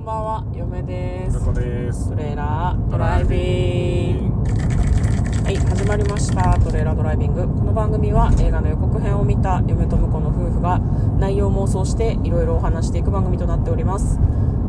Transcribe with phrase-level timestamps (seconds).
[0.00, 1.44] んばんは、嫁です。
[1.44, 4.50] こですトレーラードライビング。
[5.44, 6.58] はい、始まりました。
[6.58, 7.42] トレーラードライビング。
[7.42, 10.78] この番組は映画の予告編を見た嫁と婿の夫婦が
[11.18, 14.18] 内容を妄想していろいろお話していく番組となっております。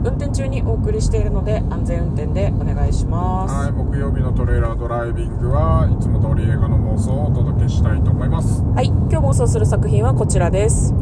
[0.04, 3.53] 運転中にお送りしているので安全運転でお願いします。
[3.53, 10.93] はい木曜日のトレーラードライビングはいつも通り映画の妄想をお届けしたいと思いますはい、今日妄想する作品はこちらです。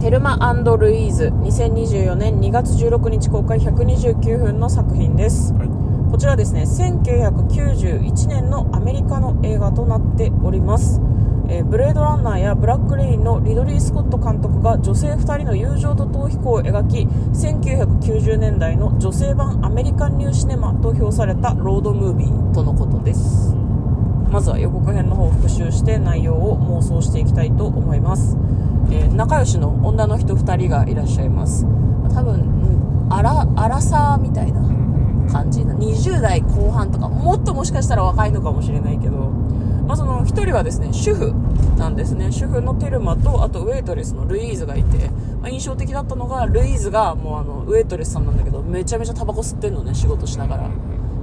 [0.00, 0.38] テルマ
[0.78, 5.52] ルイーズ2024年2月16日公開129分の作品です。
[5.52, 5.68] はい
[6.10, 11.00] こちらですね、1991年のアメリカの映画となっております。
[11.48, 23.54] えーブレードランナーやブラックレインのリドリー・スコット監督が女性2人の友情と逃避行を描き1990年代の女性版アメリカンニューシネマと評されたロードムービーとのことです。
[24.30, 28.36] まずは予告編の方を復習して内容を妄想していきたいと思います、
[28.90, 31.64] えー仲良しの女の人2人がいらっしゃいます。
[32.14, 34.62] 多分うんアラアラサーみたいな
[35.30, 39.16] 感じな20代後半とかもっともしかしたら若いのかもしれないけど、
[39.86, 41.34] まあ、その1人はですね主婦
[41.76, 42.30] なんですね。
[42.32, 45.08] 主婦のテルマとあとウェイトレスのルイーズがいて、
[45.40, 50.70] まあ印象的だったのがルイーズがもうあのウェイトレスさんなんだけどめちゃめちゃタバコ吸ってんのね仕事しながら。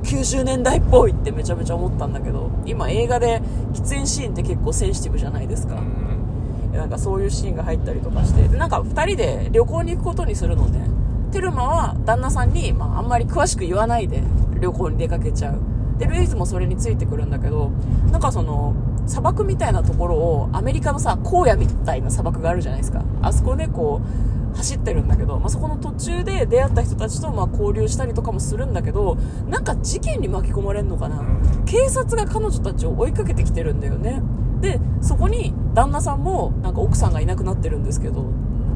[0.03, 3.41] 90年代っぽいってめちゃめちゃ思ったんだけど今映画で
[3.73, 5.75] 喫煙シーンって結構センシティブじゃないですか、
[6.87, 10.87] なんかそういうシーンが入ったりとかしてでなんか2人で旅行に行くことにするのね。
[11.33, 14.23] テルマは旦那さんに、まあ、あんまり詳しく言わないで
[14.61, 15.59] 旅行に出かけちゃう。
[15.99, 17.71] でルイーズもそれについてくるんだけど
[18.09, 18.73] なんかその
[19.05, 23.03] 砂漠みたいなところをアメリカのさ荒野みたいな砂漠があるじゃないですか。
[23.21, 23.99] あそこでこ
[24.53, 29.17] う走ってるんだけど、まあ、そこの途中で出会った人たちとまあ交流したりとかもするんだけど
[29.49, 31.21] なんか事件に巻き込まれるのかな。
[31.65, 34.21] 警察が彼女たちを追いかけてきてるんだよね
[34.61, 38.23] でそこに旦那さんもなんか奥さんがいなくなってるんですけど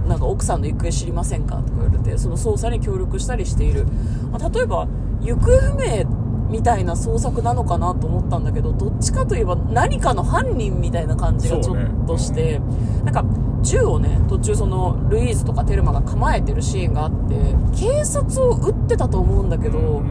[0.08, 3.86] なんか奥さんの行方知りませんかとか言われてその捜査に協力したりしている、
[4.32, 4.88] まあ例えば
[5.22, 12.60] 行方不明みたいな捜索なのかなと思ったんだけどどっちかといえば何かの犯人みたいな感じがちょっとして、
[13.06, 13.24] なんか
[13.62, 20.04] 銃をね途中そのルイーズとかテルマが構えてるシーンがあって警察を撃ってたと思うんだけど、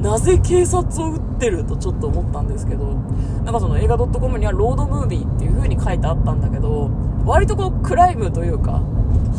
[0.00, 2.86] なぜ警察を撃ってるとちょっと思ったんですけど
[3.44, 6.90] なんかその映画 .com にはロードムービーっていう風に書いてあったんだけど
[7.24, 8.82] 割とこうクライムというか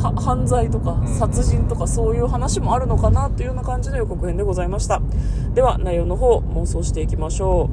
[0.02, 5.02] は犯罪とかん殺人とかそういう話もあるのかなというような感じの予告編でございました。
[5.53, 7.70] では内容の方妄想していきましょ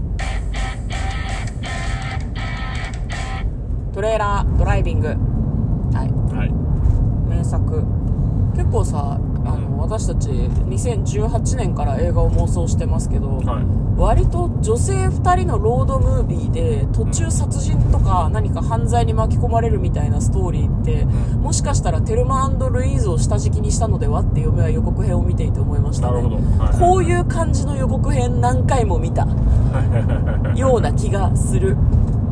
[3.92, 3.94] う。
[3.94, 5.08] トレーラードライビング。
[5.08, 6.34] はい。
[6.36, 6.52] はい。
[7.28, 7.84] 名作。
[8.54, 13.64] 結構さあの私たち2018年から映画を妄想してますけど、はい。
[13.96, 21.06] 割と女性2人のロードムービーで途中殺人とか何か犯罪に巻き込まれるみたいなストーリーって、
[21.36, 26.22] もしかしたらテルマルイーズを下敷きにしたのではって嫁は予告編を見ていて思いましたね。
[26.78, 29.26] こういう感じの予告編何回も見た。
[30.54, 31.76] ような気がする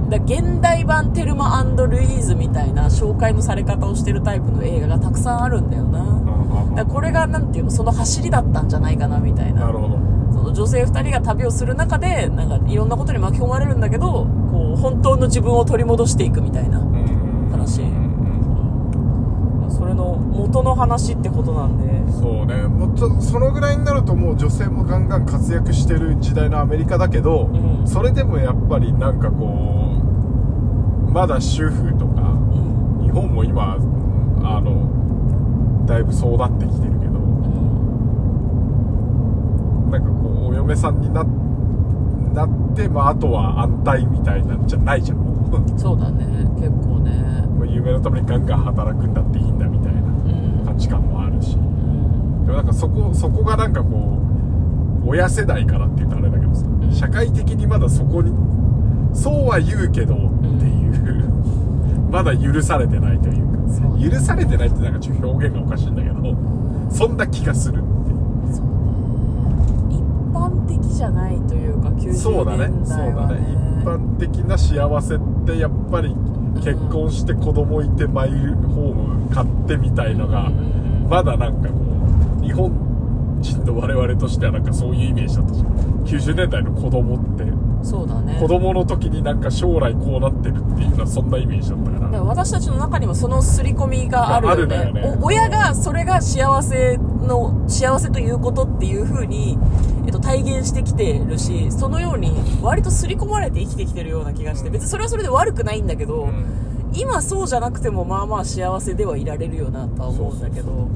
[0.09, 6.75] だ現代版テルマルイーズみたいな紹介のされ方をしてるタイプの映画がたくさんあるんだよな。
[6.77, 9.67] だこれがなんていうのその走りだったんじゃないかなみたいな。
[9.67, 9.99] なるほど。
[10.33, 16.81] その女性2人が旅をする中でなんかいろんなことに巻き込まれるんだけどこう本当の自分を取り戻していくみたいな
[17.51, 17.83] 話。
[19.71, 22.13] それの元の話ってことなんで。
[22.13, 22.63] そうね。
[22.69, 27.89] もっとそのぐらいになるともう女性もガンガン活躍してる時代のアメリカだけど、うん。
[27.89, 29.94] それでもやっぱりなんかこう
[31.15, 33.05] まだ主婦とかうん。
[33.05, 33.77] 日本も今
[34.43, 37.21] あのだいぶそうなってきてるけど
[39.91, 41.23] なんかこうお嫁さんにな
[42.35, 45.19] なって、まあ、あとは安泰みたいなんじゃないじゃん。
[45.79, 46.27] そうだね。
[46.57, 47.13] 結構ね。
[47.73, 50.03] 夢のためにガンガン働くんだっていいんだみたいなう
[50.65, 50.67] ん。
[50.67, 51.57] 価値観もあるし。
[51.57, 52.45] うん。
[52.45, 54.19] でもなんかそこそこがなんかこ
[55.07, 56.91] う親世代からっていうとあれだけどさん。
[56.91, 58.33] 社会的にまだそこに
[59.13, 60.19] そうは言うけどっ
[60.59, 60.84] ていう、
[62.15, 66.15] まだ許されてないというかそう許されてないってなんかちょっと表現がおかしいんだけど
[66.89, 68.55] そんな気がするっていう。
[68.55, 68.67] そう
[69.89, 69.97] ね。
[69.97, 70.01] 一
[70.33, 72.69] 般的じゃないというか90そうだね。
[72.69, 73.35] 年そうだ代はね。
[73.41, 73.47] ね。
[73.81, 76.15] 一般的な幸せってやっぱり
[76.63, 81.09] 結婚して子供いてマイホーム買ってみたいのがうん。
[81.11, 81.75] まだなんかこ
[82.41, 82.71] う日本
[83.45, 85.67] 人の我々としてはなんかそういうイメージだったじゃん。
[86.05, 87.45] 90年代の子供って。
[87.83, 88.39] そうだね。
[88.41, 92.11] 子供の時になんか将来こうなってるっていうのはそんなイメージだったから。
[92.11, 94.77] でも私たちの中にもその刷り込みがあるよね。
[94.77, 95.17] よね。
[95.21, 99.59] お親がそれが幸せの幸せということっていう風に、
[100.07, 102.33] えっと、体現してきてるしそのように
[102.63, 106.65] 割と刷り込まれて生きてきてるような気がして別にそれはそれで悪くないんだけど、うん。
[106.97, 110.89] 今そうじゃなくてもまあまあ幸せではいられるよなとは思うんだけど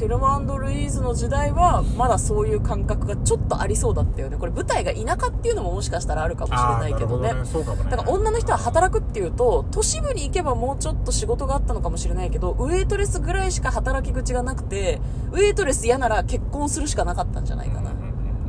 [0.00, 4.38] テルマルイーズの時代はまだそういう感覚がちょっとありそうだったよね。
[4.38, 7.34] これ舞台が田舎っていうのももしかしたらあるかもしれないけどね。
[7.84, 7.90] ね。
[7.90, 15.02] だから女の人は働くっていうと都市部に行けばもうちょっと仕事があったのかもしれないけどウェイトレスぐらいしか働き口がなくて
[15.32, 17.90] ウェイトレス嫌なら結婚するしかなかったんじゃないかな。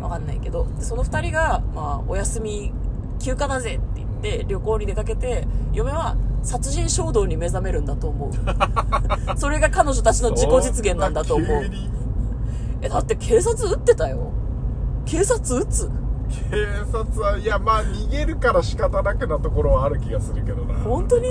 [0.02, 0.68] わかんないけど。
[0.78, 2.72] でその2人が、まあ、お休み
[3.20, 8.32] 休暇だぜって言って旅行に出かけて嫁は殺人衝動に目覚めるんだと思う。
[9.38, 11.48] それが彼女たちの自己実現なんだと思う。
[12.82, 14.32] えだって警察撃ってたよ。
[15.06, 15.90] 警察撃つ？
[16.50, 16.56] 警
[16.92, 20.74] 察はいやまあ逃げるから仕方なくなところはある気がするけどな。
[20.80, 21.28] 本当に？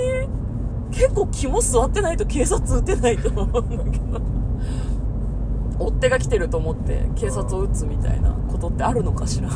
[0.91, 4.21] 結構肝座ってないと警察撃てないと思うんだけど。
[5.79, 9.49] 追っ手が来てると思って警察を撃つみたいなことってあるのかしら？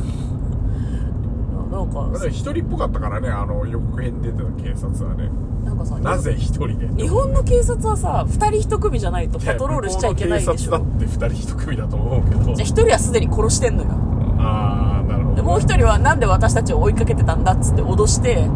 [1.76, 5.30] なんか一人っぽかったからねあの予告編に出てた警察はね。
[5.66, 10.72] なんかさなぜ一人で日本の警察はさ2人1組じゃないとパトロールしちゃいけないんでしょ。
[10.72, 12.44] 警察だって二人一組だと思うけど。
[12.44, 13.90] じゃあ1人はすでに殺してんのよ。
[14.38, 18.48] ああなるほどでもう1人はなんで私たちを追いかけてたんだっつって脅して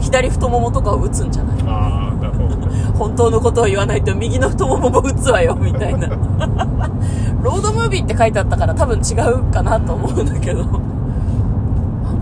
[0.00, 1.62] 左太ももとかを撃つんじゃない。
[1.66, 2.84] ああなるほどね。
[2.94, 6.08] 本当のことを言わないと右の太ももも撃つわよみたいな。
[7.42, 10.64] ロードムービーって書いてあったから多分違うかなと思うんだけど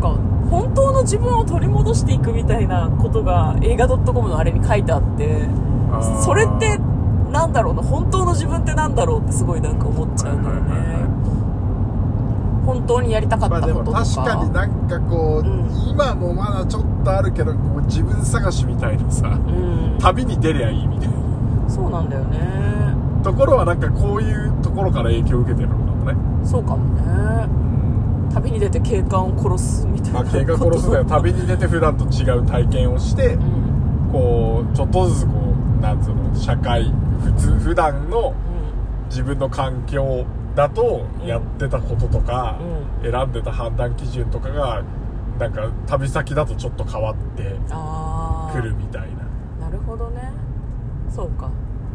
[0.02, 0.08] か
[0.50, 5.46] 本当の自分を取り戻していくみたいなことが映画 .com のあれに書いてあって
[6.22, 6.78] それって
[7.30, 10.88] なんだろうな本当の自分ってなんだろうってすごいなんか思っちゃうんだよはいはいはい。
[10.98, 11.02] ね
[12.64, 15.88] 本当にやりたかったこととか、確かになんかこう、うん。
[15.90, 19.98] 今もまだちょっとあるけどこう自分探しみたいなさうん。
[19.98, 21.14] 旅に出りゃいいみたいな。
[21.68, 22.38] そうなんだよね。
[23.24, 26.16] ところはなんかこういうところから影響を受けてるのかもね。
[26.46, 27.48] そうかもね
[28.34, 30.22] 旅に出て警官を殺すみたいな。
[30.22, 31.04] まあ警官殺すだよ。
[31.04, 34.10] 旅に出て普段と違う体験をしてうん。
[34.12, 35.32] こうちょっとずつこ
[35.78, 36.92] うなんつうの社会
[37.22, 38.34] 普通普段のう
[39.08, 40.24] 自分の環境
[40.54, 42.58] だとやってたこととか、
[43.02, 44.82] う選んでた判断基準とかが
[45.38, 47.42] なんか旅先だとちょっと変わって
[48.52, 49.08] くるみたい
[49.58, 49.66] な。
[49.66, 50.30] なるほどね。
[51.10, 51.50] そうか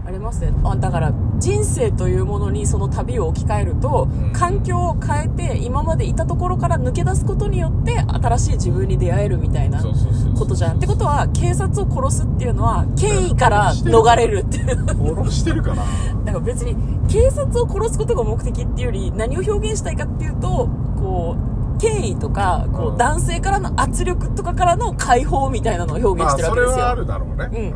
[0.07, 0.54] ありますね。
[0.63, 4.31] あだから人生というものにその旅を置き換えると、うん。
[4.31, 10.77] 環境を変えて今までいたところから抜け出すことによって新しい自分に出会えるみたいなことじゃん。
[10.77, 14.88] ってことは警察を殺すっていうのは権威から逃れるっていう。
[14.88, 15.83] 殺してるかな？
[16.24, 16.77] だから別に
[17.10, 21.36] 警察を殺すことが目的っていうより何を表現したいかっていうとこ
[21.75, 22.95] う権威とかこうん。
[22.95, 27.74] う男性からの圧力とかからの解放みたいなのを表現まあしてるわけですよ、それはあるだろうね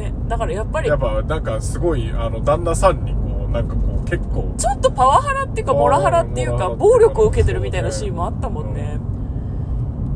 [0.00, 8.98] ね、だからやっぱりやっぱなんかすごいあの旦那さんにこうなんかこう結構ちょっとパワハラっていうかモラハラっていうか暴力を受けてるみたいなシーンもあったもんね。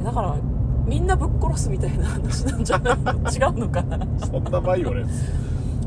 [0.04, 0.36] だから
[0.86, 3.12] みんなぶっ殺すみたいな話なんじゃないの？
[3.30, 3.98] 違うのかな？
[4.26, 5.32] そんなバイオレンス。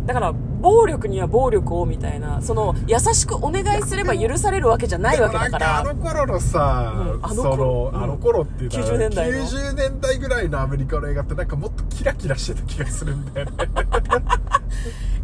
[0.05, 5.79] だから暴力には暴力をみたいなその優しくお願いすれば許されるわけじゃないわけだから。
[5.79, 9.37] あの頃のさ、うんあのそ頃あの頃っていうのは90年代の。
[9.39, 13.53] 90年代ぐらいのアメリカの映画ってなんかもっとキラキラしてた気がするんだよね。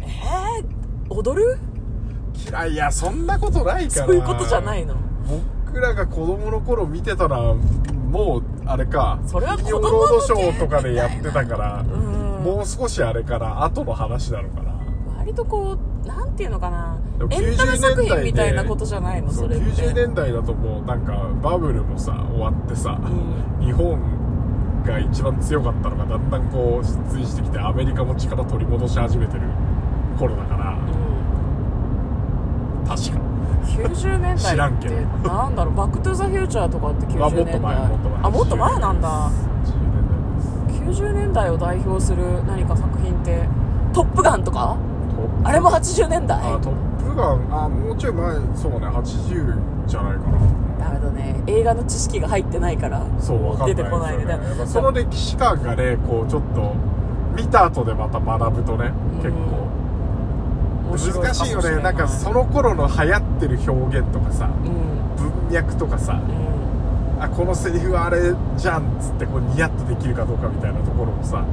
[0.00, 1.58] えー、踊る？
[2.34, 4.94] キラいやそんなことないからそういうことじゃないの？
[5.66, 12.44] 僕らが子供の頃見てたのはもうあれかそれは金曜ロードショーとかでやってたからうん。
[12.44, 14.73] もう少しあれから後の話なのかな
[15.24, 16.98] 割とこうなんていうのかな
[17.30, 19.64] エンタメ作90年代で品みたいなことじゃないのそれって。
[19.70, 23.00] 90年代だともうなんかバブルもさ終わってさ、
[23.58, 23.98] 日本
[24.84, 29.40] が一番強かったのがだんだんこう失墜してきてアメリカも力取り戻し始めてる
[30.18, 30.72] 頃だから。
[30.72, 30.74] う
[32.82, 32.86] ん。
[32.86, 33.24] 確か。
[33.64, 34.94] 90年 知らんけど。
[34.94, 37.58] 代ってなんだろうバックトゥザフューチャーとかって90あ年代。
[37.58, 39.08] もっと前もっと前あもっと前なんだ。
[39.64, 40.06] 10年
[40.84, 41.00] 代です。
[41.00, 43.48] 90年代を代表する何か作品って
[43.94, 44.93] 「トップガン」とかト
[45.44, 46.38] あれも80年代。
[46.38, 50.90] あトップガンあもうちょい前そうね80じゃないかな。
[50.90, 51.42] だけどね。
[51.46, 56.74] 映画の知識が入ってないからそうわかんない出てこないねでねその歴史観がねこうちょっと
[57.36, 59.64] 見た後でまた学ぶとね結構。
[60.90, 61.82] 難しいよね。
[61.82, 65.16] なんかそのの頃の流行ってる表現とかさうん。
[65.48, 67.22] 文脈とかさうん。
[67.22, 71.44] あこのセリフはあれじゃんっつってこうニヤッとできるかどうかみたいなところもさ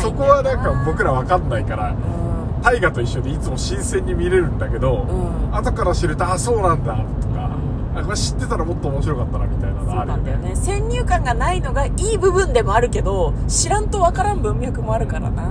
[0.00, 2.27] そこはなんか僕らわかんないからうん
[2.62, 5.56] 大河と一緒でいつも新鮮に見れるんだけど、うん。
[5.56, 7.58] 後から知るとあそうなんだとか、
[7.92, 7.98] うん。
[7.98, 10.22] あこれ知ってたらもっと面白かったなみたいなのあるよね。
[10.32, 10.56] なんだよね。
[10.56, 15.50] 先入観がないのがいい部分でもあるけど知らんとわからん文脈もあるからな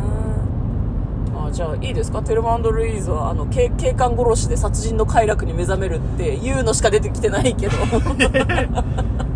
[1.47, 2.21] あじゃあいいですか？
[2.23, 7.73] テルマルイーズはあの警警官殺しで殺人の快楽に目覚めるっていうのしか出てきてないけど。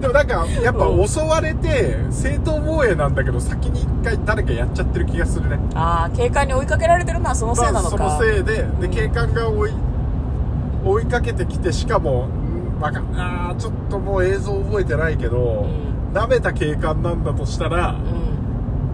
[0.01, 5.60] でもなんかやっぱ襲われて正当防衛なんだけど先に一回誰かやっちゃってる気がするね。
[5.75, 8.53] ああ警官に追いかけられてるのはそのせいなのか、まあそのせいで。
[8.53, 8.89] でうん。
[8.89, 16.18] 警官が追いかけてきてしかもんわかあーちょっともう映像覚えてないけど、うん。
[16.18, 17.96] 舐めた警官なんだとしたら、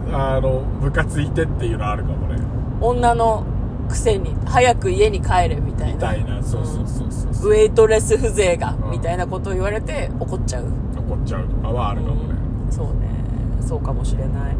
[0.09, 0.13] うん。
[0.13, 2.35] あのムカついてっていうのあるかもね
[2.81, 3.43] 女の
[3.87, 5.93] くせに早く家に帰れみたいな。
[5.93, 6.43] みたいな。
[6.43, 7.51] そうそうそうそうそう。
[7.51, 8.91] ウェイトレス風情が、うん。
[8.91, 10.65] みたいなことを言われて怒っちゃう、
[10.97, 13.07] 怒っちゃうとかはあるかもね、うんそうね。
[13.61, 14.55] そうかもしれない。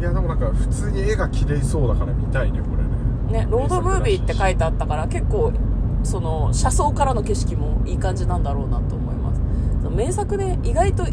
[0.00, 3.44] いやでもなんか普通に絵が綺麗そうだから見たいねこれね。
[3.44, 5.52] ねロードムービーって書いてあったから結構
[6.02, 9.40] その車窓からの景色もいい感じなんだろうなと思います。
[9.82, 11.04] その名作ね意外と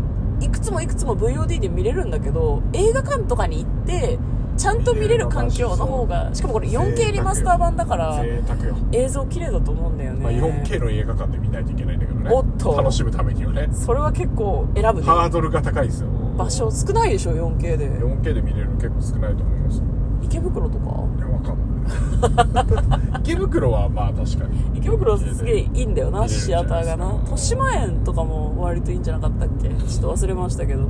[0.41, 4.17] いくつもいくつも VOD で見れるんだけど映画館とかに行って
[4.57, 8.23] ちゃんと見れる環境の方がしかもこれ 4K リマスター版だから
[8.91, 12.29] 映像綺麗だと思うんだよね、まあ、4K の映画館で見ないといけないんだけどね。
[12.31, 12.75] おっと。
[12.75, 13.69] 楽しむためにはね。
[13.71, 15.07] それは結構選ぶね。
[15.07, 16.09] ハードルが高いですよ。
[16.37, 17.89] 場所少ないでしょ 4K で。
[17.89, 19.77] 4K で見れるの結構少ないと思います。
[19.77, 19.83] よ
[20.21, 20.85] 池袋とか？
[21.17, 21.57] いやわかん
[22.53, 23.21] ない。
[23.21, 24.77] 池袋はまあ確かに。
[24.77, 27.13] 池袋すげえいいんだよなシアターがな。
[27.21, 29.69] 豊島園とかも割といいんじゃなかったっけ？
[29.69, 30.87] ちょっと忘れましたけど、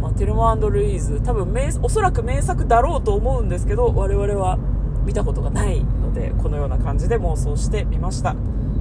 [0.00, 1.20] まあ、テルマルイーズ。
[1.22, 4.58] 多分名おそらく名作だろうと思うんですけど我々は
[5.04, 8.34] 見たことがないのでこのような感じで妄想してみました。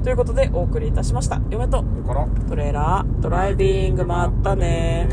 [0.03, 1.41] ということでお送りいたしました。
[1.49, 1.83] 嫁と
[2.47, 5.09] トレーラードライビングまったね